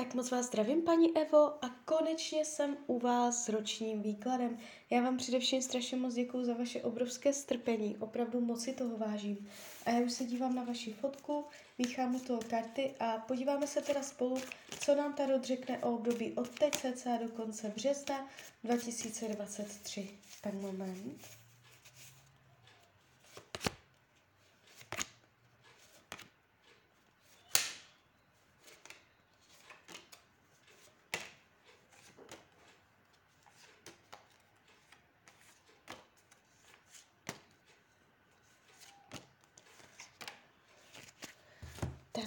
[0.00, 4.58] Tak moc vás zdravím, paní Evo, a konečně jsem u vás s ročním výkladem.
[4.90, 9.48] Já vám především strašně moc děkuji za vaše obrovské strpení, opravdu moc si toho vážím.
[9.86, 11.44] A já už se dívám na vaši fotku,
[11.78, 14.36] míchám u toho karty a podíváme se teda spolu,
[14.80, 18.28] co nám tady řekne o období od teď cca do konce března
[18.64, 20.08] 2023.
[20.42, 21.39] Tak moment.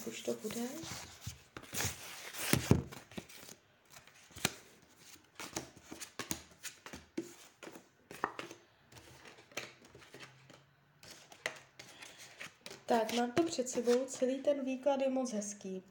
[0.00, 0.60] Tak už to bude.
[12.86, 15.82] Tak, mám to před sebou, celý ten výklad je moc hezký.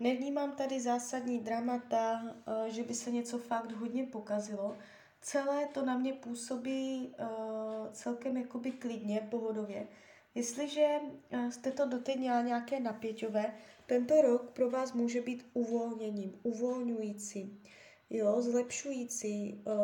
[0.00, 4.76] Nevnímám tady zásadní dramata, eh, že by se něco fakt hodně pokazilo.
[5.20, 9.86] Celé to na mě působí uh, celkem jakoby klidně, pohodově.
[10.34, 10.86] Jestliže
[11.32, 13.54] uh, jste to doteď měla nějaké napěťové,
[13.86, 17.62] tento rok pro vás může být uvolněním, uvolňující,
[18.10, 19.74] jo, zlepšující, uh,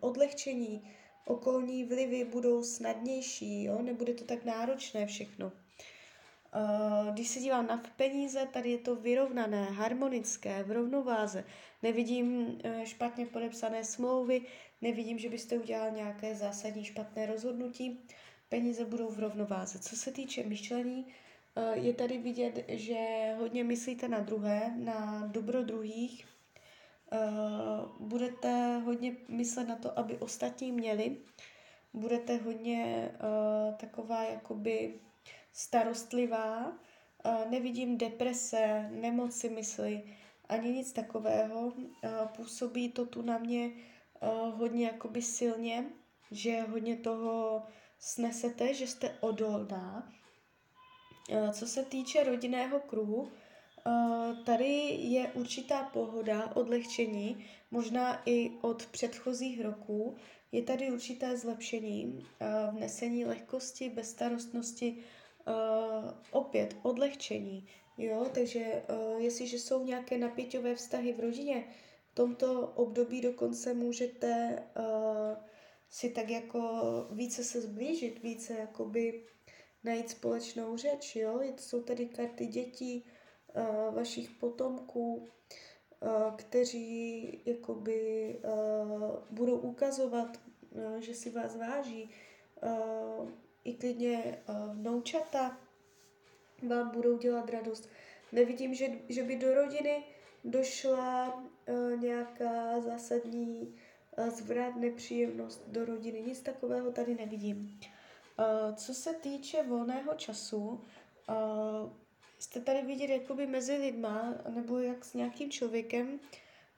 [0.00, 0.90] odlehčení,
[1.26, 5.46] okolní vlivy budou snadnější, jo, nebude to tak náročné všechno.
[5.46, 11.44] Uh, když se dívám na peníze, tady je to vyrovnané, harmonické, v rovnováze.
[11.82, 14.42] Nevidím špatně podepsané smlouvy,
[14.82, 18.00] nevidím, že byste udělal nějaké zásadní špatné rozhodnutí.
[18.48, 19.78] Peníze budou v rovnováze.
[19.78, 21.06] Co se týče myšlení,
[21.56, 22.98] uh, je tady vidět, že
[23.38, 26.26] hodně myslíte na druhé, na dobro druhých.
[27.12, 31.16] Uh, budete hodně myslet na to, aby ostatní měli.
[31.92, 35.00] Budete hodně uh, taková jakoby
[35.52, 36.72] starostlivá,
[37.50, 40.02] nevidím deprese, nemoci mysli,
[40.48, 41.72] ani nic takového.
[42.36, 43.70] Působí to tu na mě
[44.54, 45.84] hodně jakoby silně,
[46.30, 47.62] že hodně toho
[47.98, 50.12] snesete, že jste odolná.
[51.52, 53.30] Co se týče rodinného kruhu,
[54.44, 54.68] tady
[55.00, 60.16] je určitá pohoda, odlehčení, možná i od předchozích roků.
[60.52, 62.26] Je tady určité zlepšení,
[62.70, 64.96] vnesení lehkosti, bezstarostnosti,
[66.30, 67.68] opět odlehčení,
[67.98, 68.82] jo, takže
[69.18, 71.64] jestliže jsou nějaké napěťové vztahy v rodině,
[72.12, 74.84] v tomto období dokonce můžete uh,
[75.90, 76.60] si tak jako
[77.10, 79.24] více se zblížit, více jakoby
[79.84, 83.04] najít společnou řeč, jo, jsou tady karty dětí,
[83.56, 90.40] uh, vašich potomků, uh, kteří jakoby uh, budou ukazovat,
[90.70, 92.10] uh, že si vás váží,
[92.62, 93.30] uh,
[93.64, 95.58] i klidně uh, vnoučata
[96.68, 97.88] vám budou dělat radost.
[98.32, 100.04] Nevidím, že, že by do rodiny
[100.44, 103.74] došla uh, nějaká zásadní
[104.26, 106.22] zvrat, nepříjemnost do rodiny.
[106.22, 107.80] Nic takového tady nevidím.
[108.74, 110.80] Co se týče volného času,
[112.38, 116.20] jste tady vidět jakoby mezi lidma, nebo jak s nějakým člověkem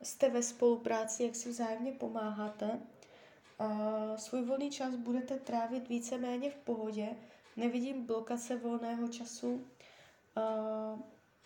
[0.02, 2.80] jste ve spolupráci, jak si vzájemně pomáháte.
[4.16, 7.08] Svůj volný čas budete trávit víceméně v pohodě.
[7.56, 9.66] Nevidím blokace volného času.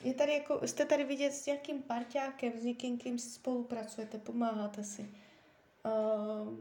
[0.04, 5.14] Je tady jako, jste tady vidět s nějakým parťákem, s někým, kým spolupracujete, pomáháte si.
[5.84, 6.58] Uh,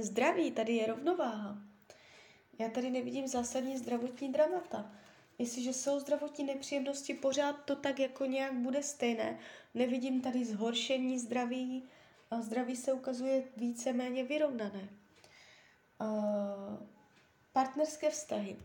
[0.00, 1.58] zdraví, tady je rovnováha.
[2.58, 4.90] Já tady nevidím zásadní zdravotní dramata.
[5.38, 9.38] Jestliže jsou zdravotní nepříjemnosti, pořád to tak jako nějak bude stejné.
[9.74, 11.88] Nevidím tady zhoršení zdraví,
[12.30, 14.88] a zdraví se ukazuje víceméně vyrovnané.
[16.00, 16.86] Uh,
[17.52, 18.56] partnerské vztahy.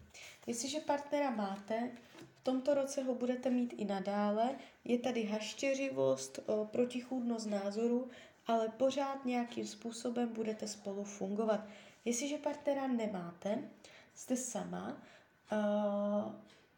[0.48, 1.92] Jestliže partnera máte,
[2.40, 4.56] v tomto roce ho budete mít i nadále.
[4.86, 8.10] Je tady haštěřivost, uh, protichůdnost názoru,
[8.48, 11.60] ale pořád nějakým způsobem budete spolu fungovat.
[12.06, 13.70] Jestliže partnera nemáte,
[14.16, 14.98] jste sama,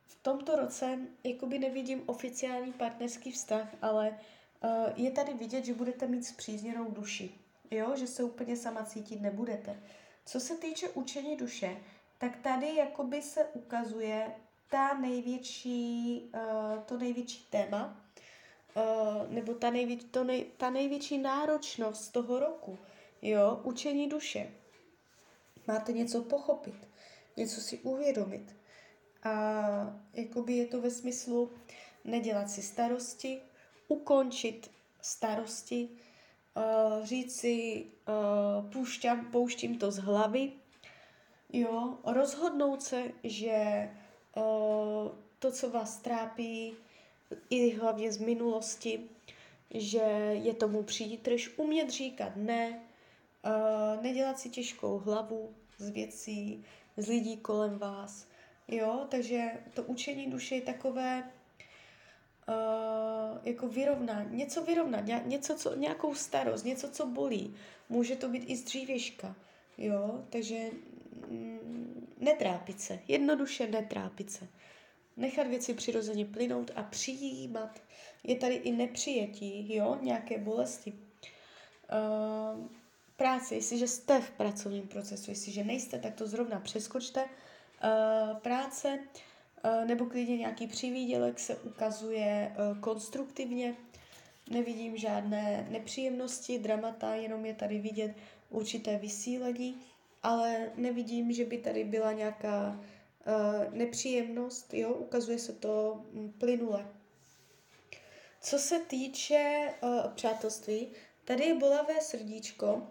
[0.08, 4.20] v tomto roce jakoby nevidím oficiální partnerský vztah, ale
[4.96, 7.32] je tady vidět, že budete mít zpřízněnou duši.
[7.72, 9.80] Jo, že se úplně sama cítit nebudete.
[10.26, 11.78] Co se týče učení duše,
[12.18, 14.36] tak tady jakoby se ukazuje
[14.70, 16.32] ta největší,
[16.86, 18.05] to největší téma,
[18.76, 22.78] uh, nebo ta, největ, to nej, ta největší náročnost toho roku.
[23.22, 24.52] Jo, učení duše.
[25.68, 26.88] Máte něco pochopit,
[27.38, 28.56] něco si uvědomit.
[29.24, 29.32] A
[30.14, 31.52] jakoby je to ve smyslu
[32.04, 33.42] nedělat si starosti,
[33.88, 40.52] ukončit starosti, uh, říct si, uh, poušťám, pouštím to z hlavy,
[41.54, 43.90] jo, rozhodnout se, že
[44.36, 46.74] uh, to, co vás trápí,
[47.50, 49.10] i hlavně z minulosti,
[49.74, 52.80] že je tomu přítrž, umět říkat ne,
[53.46, 56.66] uh, nedělat si těžkou hlavu z věcí,
[56.98, 58.28] z lidí kolem vás.
[58.68, 61.32] Jo, takže to učení duše je takové
[62.48, 67.56] uh, jako vyrovnat, něco vyrovnat, něco, co, nějakou starost, něco, co bolí.
[67.90, 69.36] Může to být i z dřívěžka.
[69.78, 70.70] Jo, takže
[71.30, 74.48] mm, netrápit se, jednoduše netrápit se.
[75.18, 77.82] Nechat věci přirozeně plynout a přijímat.
[78.24, 80.94] Je tady i nepřijetí, jo, nějaké bolesti.
[80.94, 82.68] Uh,
[83.18, 87.24] práce, jestliže jste v pracovním procesu, jestliže nejste, tak to zrovna přeskočte.
[87.24, 89.00] Uh, práce
[89.66, 93.76] uh, nebo klidně nějaký přivídělek se ukazuje konstruktivně.
[94.50, 98.16] Nevidím žádné nepříjemnosti, dramata, jenom je tady vidět
[98.50, 99.78] určité vysílení,
[100.24, 102.80] ale nevidím, že by tady byla nějaká
[103.72, 106.88] nepříjemnost, jo, ukazuje se to mm, plynule.
[108.42, 110.92] Co se týče uh, přátelství,
[111.26, 112.88] tady je bolavé srdíčko.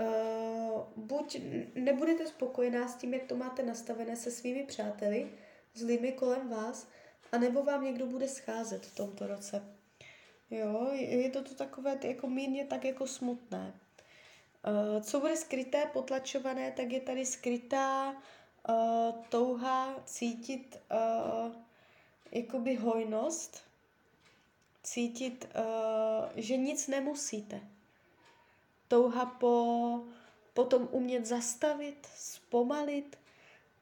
[0.00, 1.40] Uh, buď
[1.74, 5.32] nebudete spokojená s tím, jak to máte nastavené se svými přáteli,
[5.74, 6.88] s lidmi kolem vás,
[7.32, 9.64] anebo vám někdo bude scházet v tomto roce.
[10.50, 13.74] Jo, je to tu takové jako mírně tak jako smutné.
[14.66, 18.16] Uh, co bude skryté, potlačované, tak je tady skrytá
[18.68, 21.52] uh, touha cítit uh,
[22.32, 23.62] jakoby hojnost,
[24.82, 27.60] cítit, uh, že nic nemusíte.
[28.88, 30.00] Touha po,
[30.54, 33.18] potom umět zastavit, zpomalit,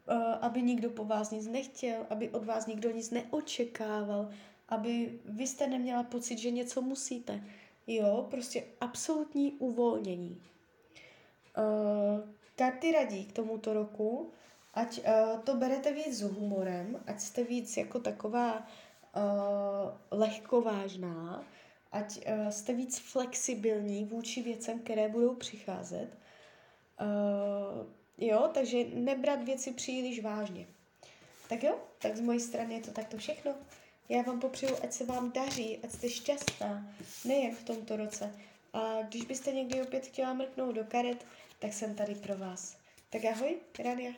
[0.08, 4.30] uh, aby nikdo po vás nic nechtěl, aby od vás nikdo nic neočekával,
[4.68, 7.44] aby vy jste neměla pocit, že něco musíte.
[7.86, 10.42] Jo, prostě absolutní uvolnění.
[11.58, 14.30] Uh, karty radí k tomuto roku,
[14.76, 18.62] ať uh, to berete víc s humorem, ať jste víc jako taková uh,
[20.10, 21.44] lehkovážná,
[21.92, 26.08] ať uh, jste víc flexibilní vůči věcem, které budou přicházet.
[27.00, 27.86] Uh,
[28.18, 30.66] jo, takže nebrat věci příliš vážně.
[31.48, 33.54] Tak jo, tak z mojej strany je to takto všechno.
[34.08, 36.88] Já vám popřeju, ať se vám daří, ať jste šťastná,
[37.24, 38.34] nejen v tomto roce.
[38.72, 41.26] A když byste někdy opět chtěla mrknout do karet,
[41.58, 42.76] tak jsem tady pro vás.
[43.10, 44.12] Tak ahoj, Rania.